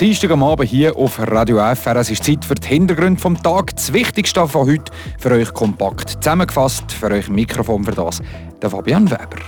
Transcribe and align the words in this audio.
Dienstag 0.00 0.30
am 0.30 0.44
Abend 0.44 0.68
hier 0.68 0.96
auf 0.96 1.18
Radio 1.18 1.58
FR. 1.74 1.96
Es 1.96 2.08
ist 2.08 2.22
Zeit 2.22 2.44
für 2.44 2.54
die 2.54 2.68
Hintergründe 2.68 3.20
vom 3.20 3.42
Tag. 3.42 3.74
Das 3.74 3.92
Wichtigste 3.92 4.46
von 4.46 4.68
heute 4.68 4.92
für 5.18 5.32
euch 5.32 5.52
kompakt 5.52 6.22
zusammengefasst. 6.22 6.92
Für 6.92 7.10
euch 7.10 7.28
Mikrofon 7.28 7.82
für 7.82 7.90
das, 7.90 8.22
der 8.62 8.70
Fabian 8.70 9.10
Weber. 9.10 9.42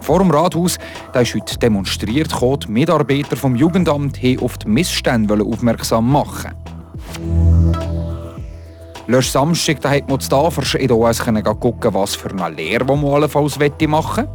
Vor 0.00 0.20
dem 0.20 0.30
Rathaus 0.30 0.78
da 1.12 1.22
ist 1.22 1.34
heute 1.34 1.58
demonstriert, 1.58 2.32
die 2.40 2.70
Mitarbeiter 2.70 3.36
vom 3.36 3.56
Jugendamt 3.56 4.18
hier 4.18 4.40
auf 4.40 4.58
die 4.58 4.68
Missstände 4.68 5.42
aufmerksam 5.42 6.08
machen. 6.08 6.52
Letzten 9.08 9.32
Samstag 9.32 9.80
da 9.80 9.90
hat 9.90 10.08
man 10.08 10.20
zu 10.20 10.28
Tafers 10.28 10.74
in 10.74 10.92
OS 10.92 11.18
gucken, 11.58 11.94
was 11.94 12.14
für 12.14 12.30
eine 12.30 12.54
Lehre 12.54 12.84
man 12.84 13.06
allenfalls 13.06 13.58
machen 13.88 14.28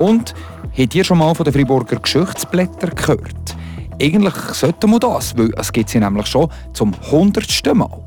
Und 0.00 0.34
Habt 0.76 0.94
ihr 0.94 1.04
schon 1.04 1.18
mal 1.18 1.34
von 1.34 1.44
den 1.44 1.52
Friburger 1.52 1.96
Geschichtsblättern 1.96 2.94
gehört? 2.94 3.56
Eigentlich 4.00 4.34
sollten 4.34 4.90
wir 4.90 5.00
das, 5.00 5.36
weil 5.36 5.52
es 5.56 5.72
gibt 5.72 5.90
sie 5.90 5.98
nämlich 5.98 6.26
schon 6.26 6.48
zum 6.72 6.94
hundertsten 7.10 7.76
Mal. 7.76 8.02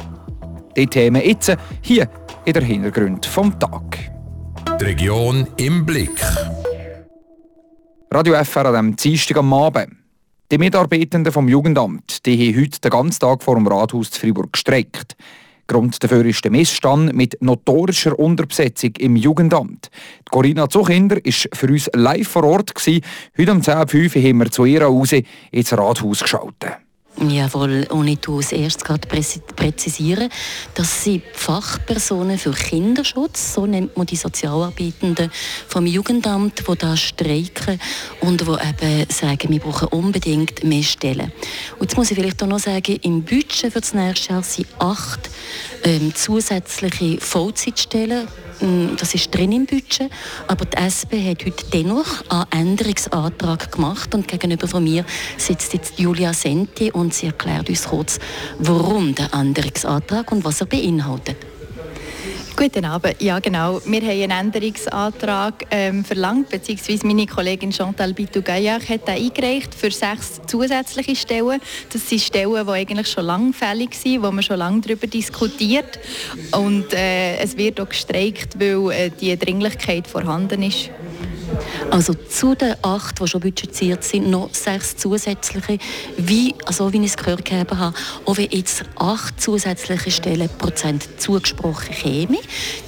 Die 0.76 0.88
Themen 0.88 1.22
jetzt 1.22 1.56
hier 1.82 2.10
in 2.46 2.54
der 2.54 2.64
Hintergrund 2.64 3.26
vom 3.26 3.60
Tag. 3.60 4.12
Die 4.80 4.86
Region 4.86 5.46
im 5.58 5.86
Blick. 5.86 6.20
Radio 8.12 8.36
FR 8.36 8.66
an 8.68 8.74
diesem 8.74 8.96
Dienstag 8.96 9.38
am 9.38 9.54
Abend. 9.54 9.98
Die 10.52 10.58
Mitarbeitenden 10.58 11.34
vom 11.34 11.50
Jugendamt 11.50 12.26
die 12.26 12.54
haben 12.54 12.62
heute 12.62 12.80
den 12.80 12.92
ganzen 12.92 13.20
Tag 13.20 13.44
vor 13.44 13.56
dem 13.56 13.68
Rathaus 13.68 14.10
zu 14.10 14.20
Fribourg 14.20 14.54
gestreckt. 14.54 15.16
Grund 15.68 16.04
dafür 16.04 16.26
ist 16.26 16.44
der 16.44 16.52
Missstand 16.52 17.14
mit 17.14 17.38
notorischer 17.42 18.18
Unterbesetzung 18.18 18.92
im 19.00 19.16
Jugendamt. 19.16 19.90
Die 20.20 20.30
Corinna 20.30 20.70
Zuchinder 20.70 21.18
war 21.18 21.34
für 21.54 21.68
uns 21.68 21.90
live 21.94 22.28
vor 22.28 22.44
Ort. 22.44 22.76
Gewesen. 22.76 23.02
Heute 23.38 23.52
um 23.52 23.62
10.05 23.62 24.16
Uhr 24.16 24.30
haben 24.30 24.38
wir 24.40 24.52
zu 24.52 24.66
ihr 24.66 24.84
raus 24.84 25.12
ins 25.52 25.78
Rathaus 25.78 26.20
geschaut. 26.20 26.56
Jawohl, 27.22 27.86
tue 28.22 28.38
als 28.38 28.52
erstes 28.52 28.84
gerade 28.84 29.08
präzisieren, 29.08 30.30
dass 30.74 31.04
sie 31.04 31.22
Fachpersonen 31.34 32.40
für 32.40 32.52
Kinderschutz, 32.52 33.54
so 33.54 33.68
nennt 33.68 33.96
man 33.96 34.08
die 34.08 34.16
Sozialarbeitenden 34.16 35.32
vom 35.68 35.86
Jugendamt, 35.86 36.64
die 36.68 36.76
da 36.76 36.98
streiken 36.98 37.80
und 38.22 38.42
die 38.42 38.46
eben 38.46 39.10
sagen, 39.12 39.50
wir 39.50 39.60
brauchen 39.60 39.90
unbedingt 39.90 40.64
mehr 40.64 40.84
Stellen. 40.84 41.32
Und 41.78 41.92
jetzt 41.92 41.98
muss 41.98 42.10
ich 42.10 42.18
vielleicht 42.18 42.42
auch 42.42 42.48
noch 42.48 42.60
sagen, 42.60 42.98
im 43.04 43.22
Budget 43.22 43.72
für 43.72 43.82
das 43.82 43.94
nächste 43.94 44.34
Jahr 44.34 44.44
sind 44.44 44.68
acht 44.80 45.30
ähm, 45.84 46.16
zusätzliche 46.16 47.20
Vollzeitstellen 47.22 48.28
hm, 48.64 48.96
das 48.98 49.14
ist 49.14 49.36
drin 49.36 49.52
im 49.52 49.66
Budget, 49.66 50.10
aber 50.48 50.64
die 50.64 50.78
SP 50.80 51.20
hat 51.28 51.44
heute 51.46 51.66
dennoch 51.74 52.24
einen 52.30 52.70
Änderungsantrag 52.70 53.72
gemacht 53.72 54.16
und 54.16 54.26
gegenüber 54.26 54.70
von 54.70 54.84
mir 54.86 55.04
sitzt 55.38 55.74
jetzt 55.74 56.00
Julia 56.00 56.32
Senti 56.32 56.90
und 56.90 57.03
sie 57.12 57.28
erklärt 57.28 57.70
uns 57.70 57.86
kurz, 57.86 58.20
warum 58.60 59.16
der 59.16 59.34
Änderungsantrag 59.34 60.32
und 60.32 60.46
was 60.46 60.62
er 60.62 60.68
beinhaltet. 60.68 61.38
Guten 62.56 62.86
Abend. 62.86 63.20
Ja, 63.20 63.40
genau. 63.40 63.82
Wir 63.84 64.02
haben 64.02 64.32
einen 64.32 64.32
Änderungsantrag 64.32 65.66
ähm, 65.72 66.06
verlangt, 66.06 66.50
beziehungsweise 66.50 67.08
meine 67.08 67.26
Kollegin 67.26 67.72
Chantal 67.72 68.14
Bitou-Gaillac 68.14 68.88
hat 68.90 69.08
den 69.08 69.16
eingereicht 69.16 69.74
für 69.74 69.90
sechs 69.90 70.40
zusätzliche 70.46 71.16
Stellen. 71.16 71.60
Das 71.92 72.08
sind 72.08 72.22
Stellen, 72.22 72.64
die 72.64 72.72
eigentlich 72.72 73.08
schon 73.08 73.26
lange 73.26 73.54
fällig 73.54 73.96
sind, 73.96 74.22
wo 74.22 74.30
man 74.32 74.44
schon 74.44 74.58
lange 74.58 74.82
darüber 74.82 75.08
diskutiert. 75.08 76.00
Und 76.52 76.94
äh, 76.94 77.38
es 77.38 77.58
wird 77.58 77.82
auch 77.82 77.90
gestreikt, 77.90 78.60
weil 78.60 78.92
äh, 78.92 79.10
die 79.10 79.36
Dringlichkeit 79.36 80.08
vorhanden 80.08 80.62
ist. 80.62 80.92
Also 81.90 82.14
zu 82.14 82.56
den 82.56 82.76
acht, 82.82 83.20
die 83.20 83.28
schon 83.28 83.42
budgetiert 83.42 84.04
sind, 84.04 84.30
noch 84.30 84.54
sechs 84.54 84.98
zusätzliche, 84.98 85.78
wie, 86.18 86.56
also 86.66 86.92
wie 86.94 86.98
ich 86.98 87.12
es 87.12 87.18
gehört 87.18 87.52
habe, 87.52 87.94
auch 88.26 88.38
wenn 88.38 88.50
jetzt 88.50 88.84
acht 88.96 89.42
zusätzliche 89.42 90.12
Stellen 90.12 90.50
Prozent 90.58 91.22
zugesprochen 91.22 91.94
käme, 91.94 92.38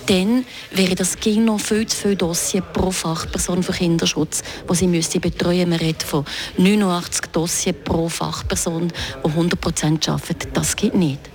dann 0.08 0.46
wäre 0.72 0.96
das 0.96 1.20
ging 1.20 1.46
noch 1.46 1.60
viel 1.60 1.86
zu 1.88 1.98
viel 1.98 2.16
Dossier 2.16 2.62
pro 2.62 2.92
Fachperson 2.92 3.64
für 3.64 3.74
Kinderschutz, 3.74 4.44
die 4.70 4.76
sie 4.76 4.88
müsste 4.88 5.20
betreuen. 5.20 5.70
Man 5.70 5.80
redet 5.80 6.04
von 6.04 6.26
89 6.58 7.32
Dossier 7.32 7.74
pro 7.74 8.10
Fachperson, 8.10 8.92
die 9.24 9.30
100 9.30 9.60
Prozent 9.60 10.10
arbeiten. 10.10 10.50
Das 10.54 10.76
geht 10.76 10.96
nicht. 10.96 11.35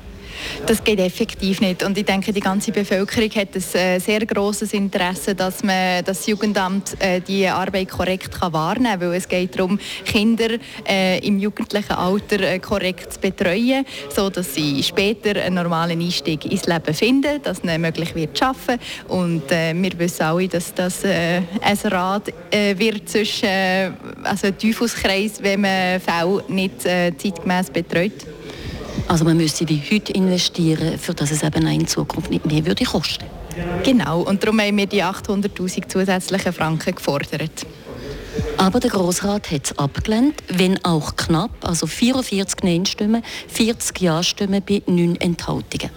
Das 0.66 0.83
geht 0.84 1.00
effektiv 1.00 1.61
nicht. 1.61 1.83
Und 1.83 1.97
ich 1.99 2.05
denke, 2.05 2.33
die 2.33 2.41
ganze 2.41 2.72
Bevölkerung 2.72 3.31
hat 3.31 3.49
ein 3.55 3.81
äh, 3.81 3.99
sehr 3.99 4.25
großes 4.25 4.72
Interesse, 4.72 5.34
dass 5.34 5.62
man 5.62 6.05
das 6.05 6.27
Jugendamt 6.27 6.97
äh, 7.00 7.21
die 7.21 7.47
Arbeit 7.49 7.88
korrekt 7.88 8.31
kann 8.33 8.53
wahrnehmen 8.53 9.00
kann. 9.00 9.11
Weil 9.11 9.16
es 9.16 9.28
geht 9.28 9.56
darum, 9.56 9.78
Kinder 10.05 10.59
äh, 10.87 11.19
im 11.27 11.38
jugendlichen 11.38 11.93
Alter 11.93 12.59
korrekt 12.59 13.15
zu 13.15 13.21
betreuen, 13.21 13.84
sodass 14.15 14.55
sie 14.55 14.83
später 14.83 15.41
einen 15.41 15.56
normalen 15.56 16.00
Einstieg 16.00 16.44
ins 16.44 16.67
Leben 16.67 16.94
finden, 16.94 17.43
dass 17.43 17.59
es 17.62 17.78
möglich 17.78 18.15
wird 18.15 18.37
zu 18.37 18.44
arbeiten. 18.44 18.81
Und 19.09 19.50
wir 19.50 19.99
wissen 19.99 20.22
alle, 20.22 20.49
dass 20.49 20.75
das 20.75 21.05
ein 21.05 21.78
Rad 21.84 22.32
wird 22.50 23.09
zwischen 23.09 23.49
also 24.22 24.50
Teufelskreis, 24.50 25.43
wenn 25.43 25.62
man 25.62 26.00
Fälle 26.00 26.44
nicht 26.49 26.82
zeitgemäß 26.82 27.71
betreut. 27.71 28.12
Also 29.08 29.24
man 29.24 29.36
müsste 29.36 29.68
wie 29.68 29.82
heute 29.90 30.12
investieren, 30.12 30.98
für 30.98 31.14
das 31.14 31.30
es 31.30 31.42
eben 31.42 31.66
in 31.66 31.86
Zukunft 31.86 32.30
nicht 32.30 32.46
mehr 32.46 32.64
würde 32.64 32.84
kosten. 32.84 33.24
Genau, 33.82 34.20
und 34.20 34.42
darum 34.42 34.60
haben 34.60 34.76
wir 34.76 34.86
die 34.86 35.02
800'000 35.02 35.88
zusätzlichen 35.88 36.52
Franken 36.52 36.94
gefordert. 36.94 37.66
Aber 38.56 38.78
der 38.78 38.90
Grossrat 38.90 39.50
hat 39.50 39.64
es 39.64 39.78
abgelehnt, 39.78 40.34
wenn 40.48 40.82
auch 40.84 41.16
knapp, 41.16 41.50
also 41.62 41.86
44 41.86 42.62
Nein-Stimmen, 42.62 43.22
40 43.48 44.00
Ja-Stimmen 44.00 44.62
bei 44.66 44.82
9 44.86 45.16
Enthaltungen. 45.16 45.90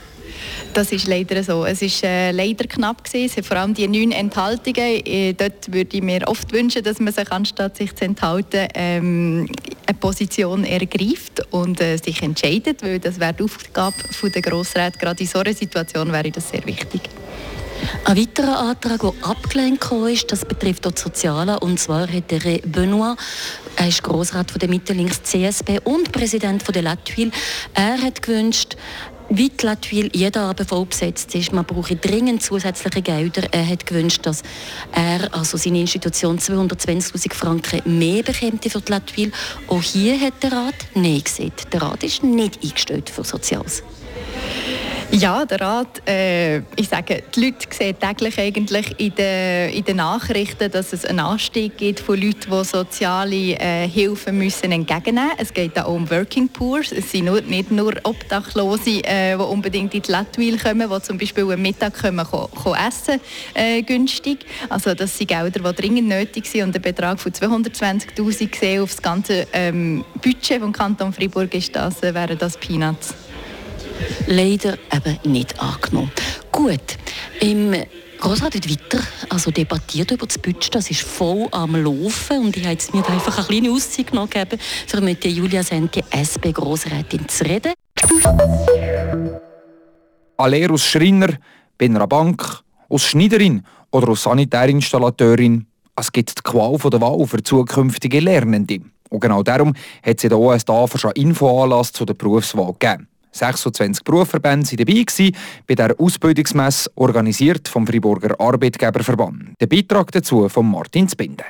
Das 0.74 0.92
ist 0.92 1.08
leider 1.08 1.44
so. 1.44 1.66
Es 1.66 1.82
ist 1.82 2.04
äh, 2.04 2.32
leider 2.32 2.66
knapp 2.66 3.04
gewesen. 3.04 3.44
Vor 3.44 3.58
allem 3.58 3.74
die 3.74 3.88
neun 3.88 4.12
Enthaltungen. 4.12 5.06
Äh, 5.06 5.34
dort 5.34 5.72
würde 5.72 5.98
ich 5.98 6.04
mir 6.04 6.28
oft 6.28 6.52
wünschen, 6.52 6.84
dass 6.84 7.00
man 7.00 7.14
sich 7.14 7.32
anstatt 7.32 7.78
sich 7.78 7.96
zu 7.96 8.06
enthalten 8.06 8.68
ähm, 8.74 9.48
eine 9.86 9.98
Position 9.98 10.64
ergreift 10.64 11.42
und 11.52 11.80
äh, 11.82 11.98
sich 11.98 12.22
entscheidet, 12.22 12.82
weil 12.84 13.00
das 13.00 13.20
wäre 13.20 13.34
die 13.34 13.44
Aufgabe 13.44 13.96
der 14.24 14.42
Grossräte. 14.42 14.98
Gerade 14.98 15.22
in 15.22 15.28
so 15.28 15.40
einer 15.40 15.54
Situation 15.54 16.12
wäre 16.12 16.32
das 16.32 16.50
sehr 16.50 16.66
wichtig. 16.66 17.02
Ein 18.06 18.18
weiterer 18.18 18.60
Antrag, 18.60 19.02
der 19.02 19.14
abgelehnt 19.22 19.84
ist, 20.10 20.32
das 20.32 20.46
betrifft 20.46 20.88
auch 20.88 20.92
die 20.92 21.02
Sozialen. 21.02 21.58
Und 21.58 21.80
zwar 21.80 22.08
hat 22.08 22.32
der 22.32 22.60
Benoit, 22.66 23.18
er 23.76 23.88
ist 23.88 24.04
Grossrat 24.04 24.52
von 24.52 24.60
der 24.60 24.70
Mitte-Links 24.70 25.24
CSB 25.24 25.80
und 25.84 26.12
Präsident 26.12 26.64
von 26.64 26.74
der 26.74 26.84
Latwil, 26.84 27.32
er 27.74 28.02
hat 28.02 28.22
gewünscht, 28.22 28.78
wie 29.36 29.50
die 29.50 29.66
Latwil 29.66 30.12
jeder 30.14 30.42
Abend 30.42 30.70
voll 30.70 30.86
besetzt 30.86 31.34
ist, 31.34 31.52
man 31.52 31.66
brauche 31.66 31.96
dringend 31.96 32.44
zusätzliche 32.44 33.02
Gelder. 33.02 33.44
Er 33.52 33.68
hat 33.68 33.86
gewünscht, 33.86 34.20
dass 34.24 34.44
er, 34.92 35.34
also 35.34 35.58
seine 35.58 35.80
Institution, 35.80 36.38
220'000 36.38 37.34
Franken 37.34 37.98
mehr 37.98 38.22
bekäme 38.22 38.60
für 38.62 38.80
die 38.80 38.92
Latwil. 38.92 39.32
Auch 39.68 39.82
hier 39.82 40.20
hat 40.20 40.44
der 40.44 40.52
Rat 40.52 40.76
Nein 40.94 41.24
gesagt. 41.24 41.74
Der 41.74 41.82
Rat 41.82 42.04
ist 42.04 42.24
nicht 42.24 42.64
eingestellt 42.64 43.10
für 43.10 43.24
Soziales. 43.24 43.82
Ja, 45.16 45.46
der 45.46 45.62
Rat, 45.62 46.02
äh, 46.10 46.58
ich 46.76 46.90
sage, 46.90 47.22
die 47.36 47.46
Leute 47.46 47.68
sehen 47.70 47.96
täglich 48.00 48.40
eigentlich 48.40 49.00
in 49.00 49.14
den, 49.14 49.70
in 49.70 49.86
den 49.86 49.98
Nachrichten, 49.98 50.72
dass 50.72 50.92
es 50.92 51.06
einen 51.06 51.20
Anstieg 51.20 51.78
gibt 51.78 52.00
von 52.00 52.20
Leuten, 52.20 52.50
die 52.50 52.64
soziale 52.64 53.36
äh, 53.36 53.88
Hilfen 53.88 54.40
müssen 54.40 54.72
entgegennehmen 54.72 55.30
müssen. 55.30 55.40
Es 55.40 55.54
geht 55.54 55.78
auch 55.78 55.94
um 55.94 56.10
Working 56.10 56.50
Poors. 56.50 56.92
Es 56.92 57.12
sind 57.12 57.26
nur, 57.26 57.42
nicht 57.42 57.70
nur 57.70 57.94
Obdachlose, 58.02 59.04
äh, 59.04 59.38
die 59.38 59.44
unbedingt 59.44 59.94
in 59.94 60.02
die 60.02 60.12
Latwil 60.12 60.58
kommen, 60.58 60.90
die 60.90 61.02
zum 61.04 61.20
Beispiel 61.20 61.44
am 61.44 61.62
Mittag 61.62 61.94
kommen, 61.94 62.26
ko, 62.26 62.48
ko 62.48 62.74
essen 62.74 63.22
äh, 63.54 63.84
günstig. 63.84 64.40
Also 64.68 64.96
das 64.96 65.16
sind 65.16 65.28
Gelder, 65.28 65.60
die 65.72 65.76
dringend 65.80 66.08
nötig 66.08 66.48
sind 66.48 66.64
und 66.64 66.72
der 66.74 66.80
Betrag 66.80 67.20
von 67.20 67.32
220'000 67.32 68.48
gesehen 68.48 68.82
auf 68.82 68.90
das 68.90 69.02
ganze 69.04 69.46
ähm, 69.54 70.04
Budget 70.24 70.60
vom 70.60 70.72
Kanton 70.72 71.14
Freiburg 71.14 71.54
ist 71.54 71.76
das, 71.76 72.02
äh, 72.02 72.16
wären 72.16 72.40
das 72.40 72.58
Peanuts 72.58 73.14
leider 74.28 74.78
eben 74.94 75.32
nicht 75.32 75.60
angenommen. 75.60 76.12
Gut, 76.52 76.98
im 77.40 77.74
Grossrat 78.20 78.56
hat 78.56 78.70
weiter 78.70 79.04
also 79.30 79.52
debattiert 79.52 80.12
über 80.12 80.26
das 80.26 80.38
Budget, 80.38 80.74
das 80.74 80.90
ist 80.90 81.02
voll 81.02 81.48
am 81.52 81.76
Laufen 81.76 82.46
und 82.46 82.56
ich 82.56 82.64
habe 82.64 82.72
jetzt 82.72 82.94
mir 82.94 83.06
einfach 83.10 83.38
eine 83.38 83.48
kleine 83.48 83.72
Auszeit 83.72 84.08
genommen, 84.08 84.30
für 84.88 85.02
mit 85.02 85.26
Julia 85.26 85.62
Senti, 85.62 86.02
SP-Grossrätin, 86.10 87.28
zu 87.28 87.44
reden. 87.44 87.74
Alle 90.38 90.70
aus 90.70 90.86
Schreiner, 90.86 91.38
bei 91.78 91.86
einer 91.86 92.08
Bank, 92.08 92.64
aus 92.88 93.04
Schneiderin 93.04 93.66
oder 93.92 94.10
aus 94.10 94.24
Sanitärinstallateurin. 94.24 95.66
Es 95.96 96.12
gibt 96.12 96.38
die 96.38 96.42
Qual 96.44 96.78
der 96.78 97.02
Wahl 97.02 97.28
für 97.28 97.44
zukünftige 97.44 98.20
Lernende. 98.20 98.80
Und 99.10 99.20
genau 99.20 99.44
darum 99.44 99.74
hat 100.02 100.20
sie 100.20 100.30
der 100.30 100.40
OS 100.40 100.64
schon 100.96 101.12
Infoanlass 101.12 101.92
zu 101.92 102.06
der 102.06 102.14
Berufswahl 102.14 102.74
gegeben. 102.80 103.08
26 103.34 104.04
Berufsverbände 104.04 104.68
waren 104.68 104.78
dabei 104.78 105.04
gewesen, 105.04 105.36
bei 105.68 105.76
der 105.76 106.00
Ausbildungsmesse, 106.00 106.92
organisiert 106.96 107.68
vom 107.68 107.86
Friburger 107.86 108.40
Arbeitgeberverband. 108.40 109.60
Der 109.60 109.68
Beitrag 109.68 110.12
dazu 110.12 110.48
von 110.48 110.70
Martin 110.70 111.10
Spinde. 111.10 111.44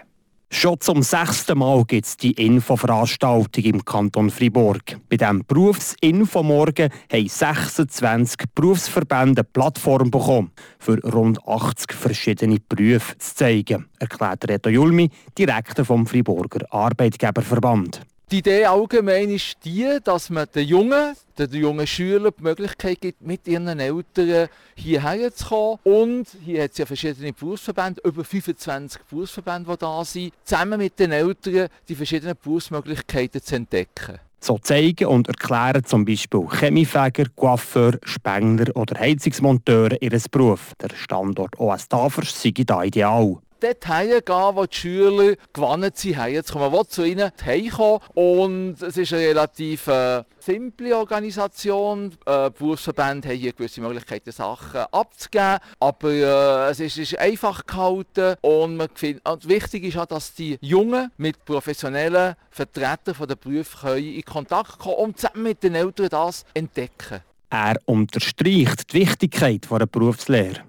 Schon 0.55 0.79
zum 0.79 1.01
sechsten 1.01 1.57
Mal 1.57 1.83
gibt 1.83 2.05
es 2.05 2.15
die 2.15 2.31
Infoveranstaltung 2.33 3.63
im 3.63 3.83
Kanton 3.83 4.29
Fribourg. 4.29 4.83
Bei 5.09 5.17
diesem 5.17 5.43
Berufsinfomorgen 5.45 6.91
haben 7.11 7.27
26 7.27 8.37
Berufsverbände 8.53 9.41
eine 9.41 9.49
Plattform 9.51 10.11
bekommen, 10.11 10.51
für 10.77 10.99
rund 11.11 11.39
80 11.47 11.93
verschiedene 11.93 12.59
Berufe 12.69 13.17
zu 13.17 13.35
zeigen, 13.35 13.87
erklärt 13.97 14.47
Reto 14.47 14.69
Julmi, 14.69 15.09
Direktor 15.35 15.85
vom 15.85 16.05
Friburger 16.05 16.71
Arbeitgeberverband. 16.71 18.01
Die 18.33 18.39
Idee 18.39 18.65
allgemein 18.65 19.29
ist 19.29 19.57
die, 19.63 19.99
dass 20.03 20.31
man 20.31 20.47
den 20.55 20.67
Jungen, 20.67 21.15
den 21.37 21.53
jungen 21.53 21.85
Schülern 21.85 22.33
die 22.35 22.41
Möglichkeit 22.41 22.99
gibt, 22.99 23.21
mit 23.21 23.47
ihren 23.47 23.79
Eltern 23.79 24.47
hierher 24.73 25.31
zu 25.31 25.45
kommen. 25.49 25.79
Und 25.83 26.25
hier 26.43 26.63
hat 26.63 26.71
es 26.71 26.79
ja 26.79 26.87
verschiedene 26.87 27.31
Berufsverbände, 27.31 28.01
über 28.03 28.23
25 28.23 29.03
Berufsverbände, 29.03 29.69
die 29.69 29.77
da 29.77 30.03
sind, 30.03 30.33
zusammen 30.45 30.79
mit 30.79 30.97
den 30.97 31.11
Eltern 31.11 31.67
die 31.87 31.93
verschiedenen 31.93 32.35
Berufsmöglichkeiten 32.43 33.39
zu 33.39 33.55
entdecken. 33.55 34.17
So 34.39 34.57
zeigen 34.57 35.05
und 35.05 35.27
erklären 35.27 35.85
zum 35.85 36.03
Beispiel 36.03 36.47
Chemiefäger, 36.49 37.25
Coiffeur, 37.35 37.99
Spengler 38.03 38.75
oder 38.75 38.99
Heizungsmonteure 38.99 40.01
ihren 40.01 40.23
Beruf. 40.31 40.73
Der 40.81 40.89
Standort 40.95 41.59
OS 41.59 41.87
Tafers 41.87 42.41
sei 42.41 42.51
da 42.65 42.83
ideal 42.83 43.37
dort 43.63 44.25
gehen, 44.25 44.55
wo 44.55 44.65
die 44.65 44.75
Schüler 44.75 45.35
gewannet 45.53 45.97
sind, 45.97 46.17
herzukommen. 46.17 46.71
Man 46.71 46.79
will 46.79 46.87
zu 46.87 47.03
ihnen 47.03 47.31
heimkommen 47.43 47.99
und 48.13 48.81
es 48.81 48.97
ist 48.97 49.13
eine 49.13 49.23
relativ 49.23 49.87
äh, 49.87 50.23
simple 50.39 50.97
Organisation. 50.97 52.11
Äh, 52.25 52.49
Berufsverbände 52.51 53.29
haben 53.29 53.37
hier 53.37 53.53
gewisse 53.53 53.81
Möglichkeiten, 53.81 54.31
Sachen 54.31 54.81
abzugeben, 54.91 55.59
aber 55.79 56.11
äh, 56.11 56.71
es, 56.71 56.79
ist, 56.79 56.97
ist, 56.97 57.17
einfach 57.17 57.65
gehalten 57.65 58.35
und, 58.41 58.77
man 58.77 58.89
find, 58.93 59.27
und 59.27 59.47
wichtig 59.47 59.85
ist 59.85 59.97
auch, 59.97 60.05
dass 60.05 60.33
die 60.33 60.57
Jungen 60.61 61.11
mit 61.17 61.43
professionellen 61.45 62.35
Vertretern 62.49 63.15
der 63.27 63.35
Berufe 63.35 63.99
in 63.99 64.23
Kontakt 64.23 64.79
kommen 64.79 64.95
und 64.95 65.19
zusammen 65.19 65.43
mit 65.43 65.63
den 65.63 65.75
Eltern 65.75 66.09
das 66.09 66.45
entdecken. 66.53 67.21
Er 67.49 67.75
unterstreicht 67.85 68.91
die 68.91 69.01
Wichtigkeit 69.01 69.67
der 69.69 69.85
Berufslehre. 69.85 70.63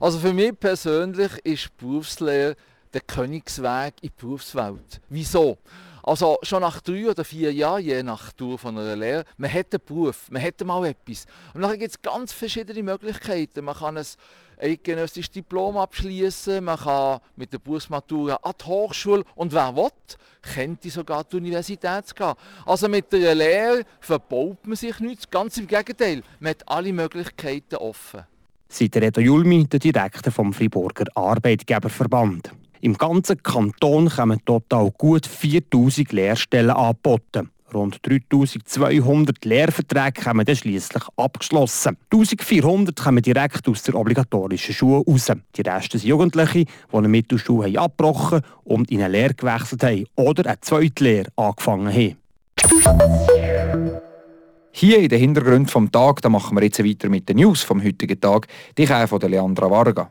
Also 0.00 0.18
für 0.18 0.32
mich 0.32 0.58
persönlich 0.58 1.32
ist 1.44 1.76
Berufslehre 1.76 2.56
der 2.92 3.00
Königsweg 3.00 3.94
in 4.00 4.08
die 4.08 4.12
Berufswelt. 4.16 5.00
Wieso? 5.08 5.58
Also 6.02 6.38
schon 6.42 6.62
nach 6.62 6.80
drei 6.80 7.10
oder 7.10 7.24
vier 7.24 7.52
Jahren, 7.52 7.82
je 7.82 8.02
nach 8.02 8.32
Tour 8.32 8.58
von 8.58 8.78
einer 8.78 8.96
Lehre, 8.96 9.24
man 9.36 9.52
hat 9.52 9.74
einen 9.74 9.82
Beruf, 9.84 10.30
man 10.30 10.40
hat 10.40 10.64
mal 10.64 10.86
etwas. 10.86 11.26
Und 11.52 11.62
dann 11.62 11.78
gibt 11.78 11.90
es 11.90 12.00
ganz 12.00 12.32
verschiedene 12.32 12.82
Möglichkeiten. 12.82 13.64
Man 13.64 13.74
kann 13.74 13.98
ein 13.98 14.06
eidgenössisches 14.58 15.30
Diplom 15.30 15.76
abschließen, 15.76 16.64
man 16.64 16.78
kann 16.78 17.20
mit 17.36 17.52
der 17.52 17.58
Berufsmatura 17.58 18.36
an 18.36 18.54
die 18.58 18.64
Hochschule 18.64 19.24
und 19.34 19.52
wer 19.52 19.76
will, 19.76 19.90
könnte 20.54 20.90
sogar 20.90 21.24
die 21.24 21.36
Universität 21.36 22.14
gehen. 22.14 22.34
Also 22.64 22.88
mit 22.88 23.12
der 23.12 23.34
Lehre 23.34 23.82
verbaut 24.00 24.66
man 24.66 24.76
sich 24.76 24.98
nichts, 25.00 25.28
ganz 25.28 25.58
im 25.58 25.66
Gegenteil, 25.66 26.22
man 26.40 26.50
hat 26.50 26.68
alle 26.68 26.92
Möglichkeiten 26.92 27.76
offen. 27.76 28.24
Seit 28.70 28.96
Reto 28.96 29.20
Julmi, 29.20 29.64
der 29.64 29.80
Direktor 29.80 30.30
vom 30.30 30.52
Friburger 30.52 31.06
Arbeitgeberverband. 31.14 32.52
Im 32.80 32.96
ganzen 32.96 33.42
Kanton 33.42 34.08
kommen 34.08 34.44
total 34.44 34.90
gut 34.96 35.26
4000 35.26 36.12
Lehrstellen 36.12 36.70
angeboten. 36.70 37.50
Rund 37.74 37.98
3200 38.06 39.44
Lehrverträge 39.44 40.24
haben 40.24 40.44
dann 40.44 40.56
schliesslich 40.56 41.02
abgeschlossen. 41.16 41.96
1400 42.10 42.96
kommen 42.96 43.22
direkt 43.22 43.68
aus 43.68 43.82
der 43.82 43.94
obligatorischen 43.94 44.74
Schule 44.74 45.04
raus. 45.06 45.32
Die 45.56 45.62
Rest 45.62 45.92
sind 45.92 46.04
Jugendliche, 46.04 46.64
die 46.64 46.68
eine 46.92 47.08
Mittelschule 47.08 47.78
abgebrochen 47.78 48.42
und 48.64 48.90
in 48.90 49.02
eine 49.02 49.12
Lehre 49.12 49.34
gewechselt 49.34 49.82
haben 49.82 50.06
oder 50.14 50.46
eine 50.46 50.60
zweite 50.60 51.04
Lehre 51.04 51.28
angefangen 51.36 51.92
haben. 51.92 53.37
Hier 54.80 55.00
in 55.00 55.08
den 55.08 55.18
Hintergründen 55.18 55.66
vom 55.66 55.90
Tag, 55.90 56.22
da 56.22 56.28
machen 56.28 56.56
wir 56.56 56.62
jetzt 56.62 56.78
weiter 56.84 57.08
mit 57.08 57.28
den 57.28 57.38
News 57.38 57.64
vom 57.64 57.82
heutigen 57.82 58.20
Tag. 58.20 58.46
Die 58.76 58.86
kommen 58.86 59.08
von 59.08 59.18
der 59.18 59.28
Leandra 59.28 59.68
Varga. 59.68 60.08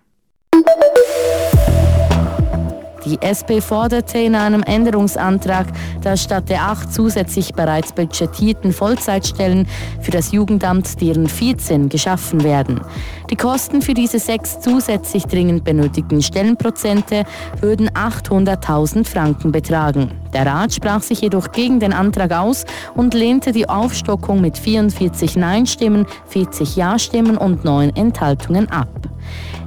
Die 3.07 3.21
SP 3.23 3.63
forderte 3.63 4.17
in 4.17 4.35
einem 4.35 4.63
Änderungsantrag, 4.63 5.67
dass 6.01 6.23
statt 6.23 6.49
der 6.49 6.63
acht 6.63 6.93
zusätzlich 6.93 7.53
bereits 7.53 7.93
budgetierten 7.93 8.73
Vollzeitstellen 8.73 9.65
für 10.01 10.11
das 10.11 10.33
Jugendamt 10.33 10.99
deren 10.99 11.29
14 11.29 11.87
geschaffen 11.87 12.43
werden. 12.43 12.81
Die 13.29 13.37
Kosten 13.37 13.81
für 13.81 13.93
diese 13.93 14.19
sechs 14.19 14.59
zusätzlich 14.59 15.23
dringend 15.23 15.63
benötigten 15.63 16.21
Stellenprozente 16.21 17.23
würden 17.61 17.89
800.000 17.91 19.05
Franken 19.05 19.53
betragen. 19.53 20.11
Der 20.33 20.45
Rat 20.45 20.73
sprach 20.73 21.01
sich 21.01 21.21
jedoch 21.21 21.53
gegen 21.53 21.79
den 21.79 21.93
Antrag 21.93 22.33
aus 22.33 22.65
und 22.93 23.13
lehnte 23.13 23.53
die 23.53 23.69
Aufstockung 23.69 24.41
mit 24.41 24.57
44 24.57 25.37
Nein-Stimmen, 25.37 26.05
40 26.25 26.75
Ja-Stimmen 26.75 27.37
und 27.37 27.63
9 27.63 27.95
Enthaltungen 27.95 28.69
ab. 28.69 28.89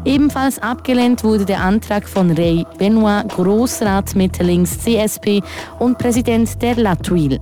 Ebenfalls 0.05 0.59
abgelehnt 0.59 1.25
wurde 1.25 1.45
der 1.45 1.63
Antrag 1.63 2.09
von 2.09 2.31
Ray 2.31 2.65
Benoit, 2.79 3.29
Großrat 3.29 4.15
mit 4.15 4.39
links 4.39 4.79
CSP 4.79 5.43
und 5.79 5.99
Präsident 5.99 6.61
der 6.63 6.77
Latwil. 6.77 7.39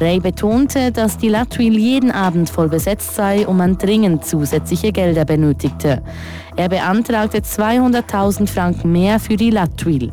Ray 0.00 0.20
betonte, 0.20 0.92
dass 0.92 1.18
die 1.18 1.28
Latwil 1.28 1.76
jeden 1.76 2.10
Abend 2.10 2.48
voll 2.48 2.68
besetzt 2.68 3.14
sei 3.14 3.46
und 3.46 3.56
man 3.56 3.76
dringend 3.78 4.24
zusätzliche 4.24 4.92
Gelder 4.92 5.24
benötigte. 5.24 6.02
Er 6.56 6.68
beantragte 6.68 7.38
200.000 7.38 8.46
Franken 8.46 8.92
mehr 8.92 9.18
für 9.18 9.36
die 9.36 9.50
Latwil. 9.50 10.12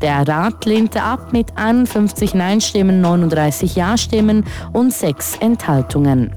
Der 0.00 0.26
Rat 0.26 0.64
lehnte 0.64 1.02
ab 1.02 1.32
mit 1.32 1.56
51 1.56 2.34
Nein-Stimmen, 2.34 3.00
39 3.00 3.76
Ja-Stimmen 3.76 4.44
und 4.72 4.92
6 4.92 5.36
Enthaltungen. 5.40 6.32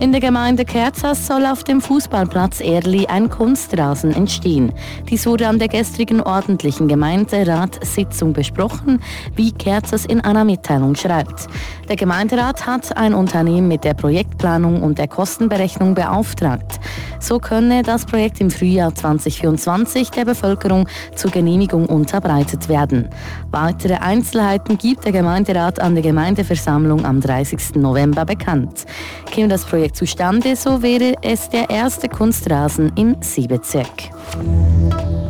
In 0.00 0.12
der 0.12 0.22
Gemeinde 0.22 0.64
Kerzas 0.64 1.26
soll 1.26 1.44
auf 1.44 1.62
dem 1.62 1.82
Fußballplatz 1.82 2.62
Erli 2.62 3.06
ein 3.06 3.28
Kunstrasen 3.28 4.14
entstehen. 4.14 4.72
Dies 5.10 5.26
wurde 5.26 5.46
an 5.46 5.58
der 5.58 5.68
gestrigen 5.68 6.22
ordentlichen 6.22 6.88
Gemeinderatssitzung 6.88 8.32
besprochen, 8.32 9.02
wie 9.36 9.52
Kerzas 9.52 10.06
in 10.06 10.22
einer 10.22 10.44
Mitteilung 10.44 10.94
schreibt. 10.94 11.48
Der 11.86 11.96
Gemeinderat 11.96 12.66
hat 12.66 12.96
ein 12.96 13.12
Unternehmen 13.12 13.68
mit 13.68 13.84
der 13.84 13.92
Projektplanung 13.92 14.82
und 14.82 14.96
der 14.96 15.06
Kostenberechnung 15.06 15.94
beauftragt. 15.94 16.80
So 17.18 17.38
könne 17.38 17.82
das 17.82 18.06
Projekt 18.06 18.40
im 18.40 18.50
Frühjahr 18.50 18.94
2024 18.94 20.10
der 20.12 20.24
Bevölkerung 20.24 20.88
zur 21.14 21.30
Genehmigung 21.30 21.84
unterbreitet 21.84 22.70
werden. 22.70 23.10
Weitere 23.50 23.96
Einzelheiten 23.96 24.78
gibt 24.78 25.04
der 25.04 25.12
Gemeinderat 25.12 25.78
an 25.78 25.94
der 25.94 26.02
Gemeindeversammlung 26.02 27.04
am 27.04 27.20
30. 27.20 27.74
November 27.74 28.24
bekannt. 28.24 28.86
Käme 29.30 29.48
das 29.48 29.66
Projekt 29.66 29.89
zustande, 29.92 30.56
so 30.56 30.82
wäre 30.82 31.14
es 31.22 31.48
der 31.48 31.70
erste 31.70 32.08
Kunstrasen 32.08 32.92
in 32.96 33.16
Siebezirk. 33.20 34.10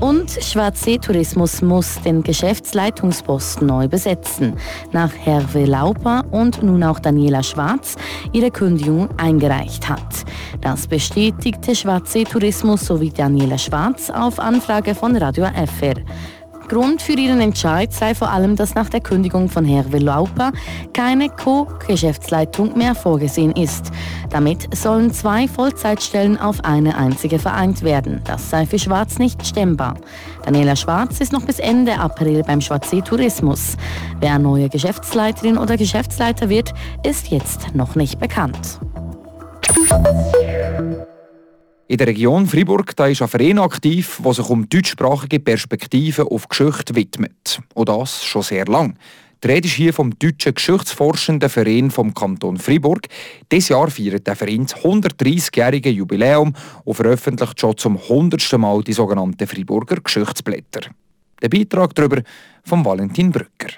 Und 0.00 0.30
Schwarzsee 0.30 0.96
Tourismus 0.96 1.60
muss 1.60 2.00
den 2.02 2.22
Geschäftsleitungsposten 2.22 3.66
neu 3.66 3.86
besetzen, 3.86 4.54
nach 4.92 5.12
Hervé 5.12 5.66
Lauper 5.66 6.24
und 6.30 6.62
nun 6.62 6.82
auch 6.82 6.98
Daniela 7.00 7.42
Schwarz 7.42 7.96
ihre 8.32 8.50
Kündigung 8.50 9.10
eingereicht 9.18 9.88
hat. 9.88 10.24
Das 10.62 10.86
bestätigte 10.86 11.74
Schwarzsee 11.74 12.24
Tourismus 12.24 12.86
sowie 12.86 13.10
Daniela 13.10 13.58
Schwarz 13.58 14.08
auf 14.08 14.38
Anfrage 14.38 14.94
von 14.94 15.16
Radio 15.16 15.44
FR. 15.44 15.96
Grund 16.70 17.02
für 17.02 17.14
ihren 17.14 17.40
Entscheid 17.40 17.92
sei 17.92 18.14
vor 18.14 18.30
allem, 18.30 18.54
dass 18.54 18.76
nach 18.76 18.88
der 18.88 19.00
Kündigung 19.00 19.48
von 19.48 19.64
Hervé 19.64 19.98
Lauper 19.98 20.52
keine 20.92 21.28
Co-Geschäftsleitung 21.28 22.78
mehr 22.78 22.94
vorgesehen 22.94 23.50
ist. 23.56 23.90
Damit 24.30 24.72
sollen 24.72 25.12
zwei 25.12 25.48
Vollzeitstellen 25.48 26.38
auf 26.38 26.64
eine 26.64 26.96
einzige 26.96 27.40
vereint 27.40 27.82
werden. 27.82 28.20
Das 28.24 28.50
sei 28.50 28.66
für 28.66 28.78
Schwarz 28.78 29.18
nicht 29.18 29.44
stemmbar. 29.44 29.96
Daniela 30.44 30.76
Schwarz 30.76 31.20
ist 31.20 31.32
noch 31.32 31.42
bis 31.42 31.58
Ende 31.58 31.98
April 31.98 32.44
beim 32.44 32.60
Schwarzsee 32.60 33.00
Tourismus. 33.00 33.76
Wer 34.20 34.38
neue 34.38 34.68
Geschäftsleiterin 34.68 35.58
oder 35.58 35.76
Geschäftsleiter 35.76 36.48
wird, 36.48 36.72
ist 37.04 37.32
jetzt 37.32 37.74
noch 37.74 37.96
nicht 37.96 38.20
bekannt. 38.20 38.78
In 41.90 41.96
der 41.96 42.06
Region 42.06 42.46
Fribourg 42.46 42.94
da 42.94 43.08
ist 43.08 43.20
ein 43.20 43.26
Verein 43.26 43.58
aktiv, 43.58 44.20
der 44.24 44.32
sich 44.32 44.48
um 44.48 44.68
deutschsprachige 44.68 45.40
Perspektiven 45.40 46.24
auf 46.28 46.48
Geschichte 46.48 46.94
widmet. 46.94 47.60
Und 47.74 47.88
das 47.88 48.24
schon 48.24 48.42
sehr 48.42 48.66
lang. 48.66 48.96
Die 49.42 49.48
Rede 49.48 49.66
ist 49.66 49.74
hier 49.74 49.92
vom 49.92 50.16
deutschen 50.16 50.54
geschichtsforschenden 50.54 51.50
Verein 51.50 51.90
vom 51.90 52.14
Kanton 52.14 52.58
Fribourg. 52.58 53.08
Dieses 53.50 53.70
Jahr 53.70 53.90
feiert 53.90 54.24
der 54.24 54.36
Verein 54.36 54.66
das 54.66 54.76
130-jährige 54.76 55.90
Jubiläum 55.90 56.52
und 56.84 56.94
veröffentlicht 56.94 57.58
schon 57.58 57.76
zum 57.76 57.98
100. 57.98 58.56
Mal 58.56 58.84
die 58.84 58.92
sogenannten 58.92 59.48
Friburger 59.48 59.96
Geschichtsblätter. 59.96 60.92
Der 61.42 61.48
Beitrag 61.48 61.92
darüber 61.96 62.22
von 62.62 62.84
Valentin 62.84 63.32
Brücker. 63.32 63.72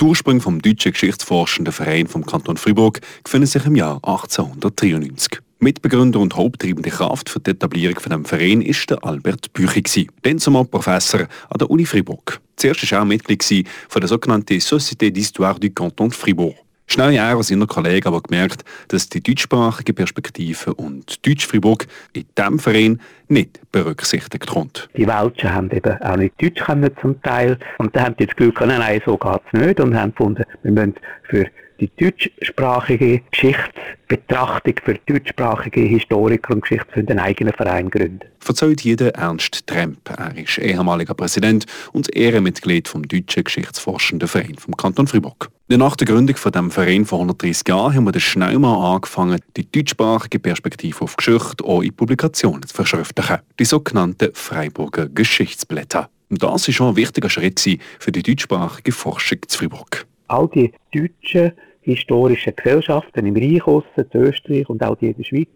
Die 0.00 0.04
Ursprünge 0.06 0.40
vom 0.40 0.62
deutschen 0.62 0.92
geschichtsforschenden 0.92 1.74
Verein 1.74 2.06
vom 2.06 2.24
Kanton 2.24 2.56
Fribourg 2.56 3.02
befinden 3.22 3.46
sich 3.46 3.66
im 3.66 3.76
Jahr 3.76 3.96
1893. 3.96 5.40
Mitbegründer 5.62 6.20
und 6.20 6.36
haupttreibende 6.36 6.88
Kraft 6.88 7.28
für 7.28 7.38
die 7.38 7.50
Etablierung 7.50 8.00
von 8.00 8.10
dem 8.10 8.24
Verein 8.24 8.62
ist 8.62 8.88
der 8.88 9.04
Albert 9.04 9.52
Büchi, 9.52 10.08
dann 10.22 10.38
zumal 10.38 10.64
Professor 10.64 11.20
an 11.20 11.58
der 11.58 11.68
Uni 11.68 11.84
Fribourg. 11.84 12.40
Zuerst 12.56 12.90
war 12.90 12.98
er 12.98 13.02
auch 13.02 13.06
Mitglied 13.06 13.68
von 13.88 14.00
der 14.00 14.08
sogenannten 14.08 14.54
Société 14.54 15.10
d'Histoire 15.10 15.58
du 15.58 15.70
Canton 15.70 16.08
de 16.08 16.16
Fribourg. 16.16 16.56
Schnell 16.92 17.14
er 17.14 17.36
und 17.36 17.44
seine 17.44 17.68
Kollegen 17.68 18.08
aber 18.08 18.20
gemerkt, 18.20 18.64
dass 18.88 19.08
die 19.08 19.22
deutschsprachige 19.22 19.92
Perspektive 19.92 20.74
und 20.74 21.24
Deutsch-Fribourg 21.24 21.86
in 22.14 22.24
diesem 22.36 22.58
Verein 22.58 23.00
nicht 23.28 23.60
berücksichtigt 23.70 24.52
wird. 24.52 24.88
Die 24.96 25.06
Welschen 25.06 25.54
haben 25.54 25.70
eben 25.70 26.02
auch 26.02 26.16
nicht 26.16 26.34
Deutsch 26.42 26.60
können 26.60 26.90
zum 27.00 27.22
Teil 27.22 27.58
und 27.78 27.94
da 27.94 28.06
haben 28.06 28.16
die 28.18 28.26
das 28.26 28.34
Gefühl, 28.34 28.52
nein, 28.66 28.80
nein, 28.80 29.00
so 29.06 29.16
geht 29.16 29.40
es 29.52 29.60
nicht 29.60 29.78
und 29.78 29.94
haben 29.94 30.10
gefunden, 30.10 30.42
wir 30.64 30.72
müssen 30.72 30.94
für 31.28 31.46
die 31.78 31.90
deutschsprachige 31.96 33.22
Geschichtsbetrachtung 33.30 34.74
für 34.84 34.94
deutschsprachige 35.06 35.82
Historiker 35.82 36.54
und 36.54 36.62
Geschichte 36.62 36.88
für 36.92 37.04
den 37.04 37.20
eigenen 37.20 37.54
Verein 37.54 37.88
gründen. 37.88 38.26
Verzeiht 38.40 38.80
jeder 38.80 39.14
Ernst 39.14 39.64
Tremp. 39.68 40.10
Er 40.10 40.36
ist 40.36 40.58
ehemaliger 40.58 41.14
Präsident 41.14 41.66
und 41.92 42.14
Ehrenmitglied 42.16 42.88
vom 42.88 43.06
Deutschen 43.06 43.44
Geschichtsforschenden 43.44 44.28
Verein 44.28 44.56
vom 44.58 44.76
Kanton 44.76 45.06
Fribourg. 45.06 45.50
Nach 45.78 45.94
der 45.94 46.08
Gründung 46.08 46.34
von 46.34 46.50
dem 46.50 46.68
Verein 46.72 47.04
vor 47.04 47.20
130 47.20 47.68
Jahren 47.68 47.94
haben 47.94 48.12
wir 48.12 48.18
schnell 48.18 48.58
mal 48.58 48.94
angefangen, 48.94 49.38
die 49.56 49.70
deutschsprachige 49.70 50.40
Perspektive 50.40 51.00
auf 51.02 51.14
Geschichte 51.14 51.64
auch 51.64 51.82
in 51.82 51.94
Publikationen 51.94 52.64
zu 52.64 52.74
verschriftlichen. 52.74 53.38
Die 53.56 53.64
sogenannten 53.64 54.30
Freiburger 54.34 55.08
Geschichtsblätter. 55.08 56.10
Und 56.28 56.42
das 56.42 56.66
ist 56.66 56.74
schon 56.74 56.88
ein 56.88 56.96
wichtiger 56.96 57.30
Schritt 57.30 57.60
für 58.00 58.10
die 58.10 58.24
deutschsprachige 58.24 58.90
Forschung 58.90 59.38
zu 59.46 59.58
Fribourg. 59.58 60.06
All 60.26 60.48
die 60.48 60.72
deutschen 60.92 61.52
historischen 61.82 62.56
Gesellschaften 62.56 63.26
im 63.26 63.36
Reich, 63.36 63.62
in 63.96 64.20
Österreich 64.20 64.68
und 64.68 64.82
auch 64.82 65.00
in 65.00 65.14
der 65.14 65.22
Schweiz, 65.22 65.48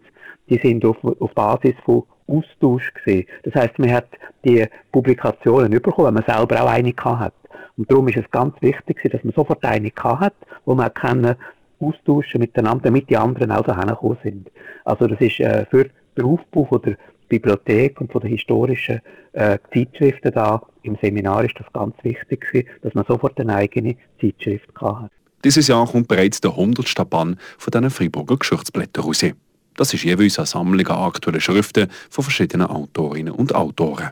die 0.49 0.61
sind 0.63 0.85
auf, 0.85 0.97
auf 1.03 1.35
Basis 1.35 1.75
von 1.85 2.05
Austausch 2.29 2.93
gesehen. 2.95 3.27
Das 3.43 3.55
heißt, 3.57 3.81
man 3.81 3.91
hat 3.91 4.07
die 4.45 4.65
Publikationen 4.93 5.73
bekommen, 5.73 6.07
wenn 6.07 6.15
man 6.15 6.25
selber 6.25 6.63
auch 6.63 6.69
eine 6.69 6.95
hat. 6.95 7.35
Und 7.77 7.91
darum 7.91 8.09
ist 8.09 8.17
es 8.17 8.31
ganz 8.31 8.55
wichtig, 8.61 9.03
dass 9.11 9.25
man 9.25 9.35
sofort 9.35 9.65
eine 9.65 9.91
hat, 9.95 10.35
wo 10.65 10.75
man 10.75 10.93
kann 10.95 11.37
austauschen 11.81 12.41
miteinander, 12.41 12.85
damit 12.85 13.11
die 13.11 13.17
anderen 13.17 13.51
auch 13.51 13.67
so 13.67 13.75
hingekommen 13.77 14.19
sind. 14.23 14.51
Also 14.85 15.07
das 15.07 15.21
ist 15.21 15.41
äh, 15.41 15.67
für 15.71 15.91
den 16.17 16.25
Aufbau 16.25 16.79
der 16.79 16.97
Bibliothek 17.29 18.01
und 18.01 18.13
von 18.13 18.21
den 18.21 18.31
historischen 18.31 19.01
äh, 19.33 19.59
Zeitschriften 19.73 20.33
da 20.33 20.63
im 20.83 20.97
Seminar 21.01 21.45
ist 21.45 21.55
das 21.59 21.67
ganz 21.73 21.95
wichtig 22.03 22.69
dass 22.83 22.95
man 22.95 23.05
sofort 23.07 23.41
eine 23.41 23.57
eigene 23.57 23.97
Zeitschrift 24.21 24.69
hat. 24.81 25.11
Dieses 25.45 25.69
Jahr 25.69 25.87
kommt 25.87 26.09
bereits 26.09 26.41
der 26.41 26.53
100. 26.53 27.11
Band 27.11 27.39
von 27.59 27.71
diesen 27.71 27.91
Freiburger 27.91 28.37
Geschichtsblättern 28.37 29.05
raus. 29.05 29.25
Das 29.77 29.93
ist 29.93 30.05
jeweils 30.05 30.39
eine 30.39 30.47
Sammlung 30.47 30.87
an 30.87 31.03
aktuellen 31.09 31.41
Schriften 31.41 31.89
von 32.09 32.25
verschiedenen 32.25 32.69
Autorinnen 32.69 33.35
und 33.35 33.55
Autoren. 33.55 34.11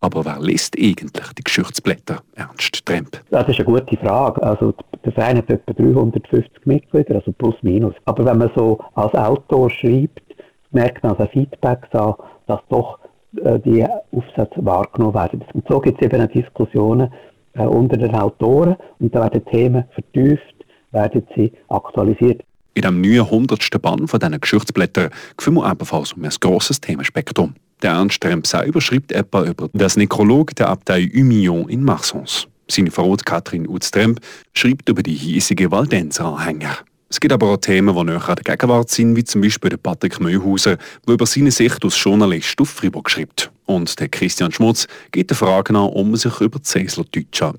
Aber 0.00 0.24
wer 0.24 0.40
liest 0.40 0.76
eigentlich 0.78 1.32
die 1.36 1.42
Geschichtsblätter, 1.42 2.20
Ernst 2.36 2.86
Tremp? 2.86 3.20
Das 3.30 3.48
ist 3.48 3.56
eine 3.56 3.64
gute 3.64 3.96
Frage. 3.96 4.42
Also 4.42 4.72
der 5.04 5.12
Verein 5.12 5.38
hat 5.38 5.50
etwa 5.50 5.72
350 5.72 6.66
Mitglieder, 6.66 7.16
also 7.16 7.32
plus 7.32 7.56
minus. 7.62 7.94
Aber 8.04 8.24
wenn 8.24 8.38
man 8.38 8.50
so 8.54 8.78
als 8.94 9.12
Autor 9.14 9.70
schreibt, 9.70 10.22
merkt 10.70 11.02
man 11.02 11.16
also 11.16 11.28
Feedbacks 11.32 11.92
an, 11.94 12.14
dass 12.46 12.60
doch 12.68 12.98
äh, 13.42 13.58
die 13.58 13.84
Aufsätze 14.12 14.64
wahrgenommen 14.64 15.14
werden. 15.14 15.44
Und 15.52 15.64
so 15.68 15.80
gibt 15.80 16.00
es 16.00 16.06
eben 16.06 16.28
Diskussionen 16.28 17.12
äh, 17.54 17.64
unter 17.64 17.96
den 17.96 18.14
Autoren 18.14 18.76
und 19.00 19.14
da 19.14 19.22
werden 19.22 19.44
Themen 19.46 19.84
vertieft 19.92 20.54
werden 20.92 21.26
sie 21.36 21.52
aktualisiert. 21.68 22.42
In 22.74 22.82
dem 22.82 23.00
neuen 23.00 23.22
100. 23.22 23.82
Band 23.82 24.08
von 24.08 24.20
diesen 24.20 24.40
Geschichtsblättern 24.40 25.10
gefühlen 25.36 25.56
wir 25.56 25.70
ebenfalls 25.70 26.12
um 26.12 26.24
ein 26.24 26.30
grosses 26.40 26.80
Themenspektrum. 26.80 27.54
Der 27.82 27.92
Ernst 27.92 28.24
selber 28.44 28.80
schreibt 28.80 29.12
etwa 29.12 29.44
über 29.44 29.68
das 29.72 29.96
Nekrolog 29.96 30.54
der 30.56 30.68
Abtei 30.68 31.08
Humillon 31.14 31.68
in 31.68 31.84
Marsons. 31.84 32.48
Seine 32.70 32.90
Frau 32.90 33.16
Katrin 33.24 33.68
Utz-Tremp 33.68 34.20
schreibt 34.52 34.88
über 34.88 35.02
die 35.02 35.14
hiesige 35.14 35.70
Waldenser-Anhänger. 35.70 36.78
Es 37.10 37.20
gibt 37.20 37.32
aber 37.32 37.52
auch 37.52 37.56
Themen, 37.56 37.96
die 37.96 38.04
näher 38.04 38.28
an 38.28 38.36
der 38.36 38.56
Gegenwart 38.56 38.90
sind, 38.90 39.16
wie 39.16 39.24
zum 39.24 39.40
Beispiel 39.40 39.70
der 39.70 39.78
Patrick 39.78 40.20
Möhauser, 40.20 40.76
der 41.06 41.14
über 41.14 41.24
seine 41.24 41.50
Sicht 41.50 41.82
als 41.82 42.02
Journalist 42.02 42.60
auf 42.60 42.68
Fribourg 42.68 43.08
schreibt. 43.08 43.50
Und 43.64 43.98
der 43.98 44.08
Christian 44.08 44.52
Schmutz 44.52 44.86
geht 45.10 45.30
der 45.30 45.36
Frage 45.36 45.72
nach, 45.72 45.86
ob 45.86 46.06
man 46.06 46.16
sich 46.16 46.38
über 46.40 46.58
die 46.58 46.64
Cäsler 46.64 47.04
Deutscher 47.04 47.54